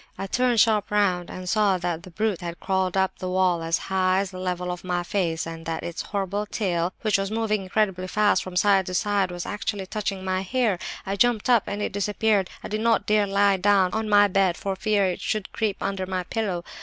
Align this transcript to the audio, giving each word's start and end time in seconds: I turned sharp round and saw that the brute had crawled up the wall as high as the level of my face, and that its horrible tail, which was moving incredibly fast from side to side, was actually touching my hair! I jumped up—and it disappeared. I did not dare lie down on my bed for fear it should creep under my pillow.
I 0.17 0.25
turned 0.25 0.59
sharp 0.59 0.89
round 0.89 1.29
and 1.29 1.47
saw 1.47 1.77
that 1.77 2.01
the 2.01 2.09
brute 2.09 2.41
had 2.41 2.59
crawled 2.59 2.97
up 2.97 3.19
the 3.19 3.29
wall 3.29 3.61
as 3.61 3.77
high 3.77 4.21
as 4.21 4.31
the 4.31 4.39
level 4.39 4.71
of 4.71 4.83
my 4.83 5.03
face, 5.03 5.45
and 5.45 5.63
that 5.67 5.83
its 5.83 6.01
horrible 6.01 6.47
tail, 6.47 6.91
which 7.03 7.19
was 7.19 7.29
moving 7.29 7.61
incredibly 7.61 8.07
fast 8.07 8.41
from 8.41 8.55
side 8.55 8.87
to 8.87 8.95
side, 8.95 9.29
was 9.29 9.45
actually 9.45 9.85
touching 9.85 10.25
my 10.25 10.41
hair! 10.41 10.79
I 11.05 11.15
jumped 11.15 11.51
up—and 11.51 11.83
it 11.83 11.93
disappeared. 11.93 12.49
I 12.63 12.67
did 12.67 12.81
not 12.81 13.05
dare 13.05 13.27
lie 13.27 13.57
down 13.57 13.93
on 13.93 14.09
my 14.09 14.27
bed 14.27 14.57
for 14.57 14.75
fear 14.75 15.05
it 15.05 15.21
should 15.21 15.51
creep 15.53 15.77
under 15.83 16.07
my 16.07 16.23
pillow. 16.23 16.63